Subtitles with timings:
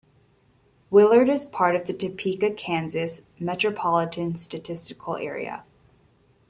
[0.89, 5.63] Willard is part of the Topeka, Kansas Metropolitan Statistical Area.